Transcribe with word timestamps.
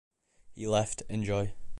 He 0.55 0.65
left 0.67 1.03
Enjoy! 1.09 1.53